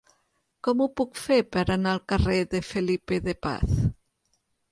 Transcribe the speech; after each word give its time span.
Com 0.67 0.79
ho 0.83 0.87
puc 1.01 1.19
fer 1.23 1.37
per 1.57 1.65
anar 1.75 1.91
al 1.97 2.01
carrer 2.13 2.39
de 2.55 2.63
Felipe 2.71 3.19
de 3.27 3.39
Paz? 3.49 3.77